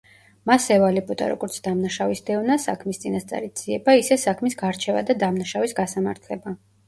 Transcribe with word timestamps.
მას 0.49 0.63
ევალებოდა 0.75 1.25
როგორც 1.31 1.57
დამნაშავის 1.67 2.23
დევნა, 2.29 2.55
საქმის 2.63 3.01
წინასწარი 3.05 3.51
ძიება, 3.61 3.95
ისე 4.01 4.19
საქმის 4.23 4.57
გარჩევა 4.65 5.05
და 5.11 5.17
დამნაშავის 5.25 5.77
გასამართლება. 5.81 6.57